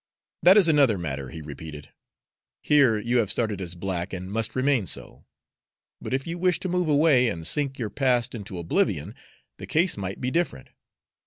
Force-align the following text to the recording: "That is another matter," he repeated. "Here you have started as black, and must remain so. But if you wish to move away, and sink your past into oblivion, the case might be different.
"That 0.41 0.57
is 0.57 0.67
another 0.67 0.97
matter," 0.97 1.29
he 1.29 1.43
repeated. 1.43 1.89
"Here 2.63 2.97
you 2.97 3.17
have 3.19 3.29
started 3.29 3.61
as 3.61 3.75
black, 3.75 4.13
and 4.13 4.31
must 4.31 4.55
remain 4.55 4.87
so. 4.87 5.25
But 6.01 6.11
if 6.11 6.25
you 6.25 6.39
wish 6.39 6.59
to 6.61 6.67
move 6.67 6.89
away, 6.89 7.29
and 7.29 7.45
sink 7.45 7.77
your 7.77 7.91
past 7.91 8.33
into 8.33 8.57
oblivion, 8.57 9.13
the 9.59 9.67
case 9.67 9.97
might 9.97 10.19
be 10.19 10.31
different. 10.31 10.69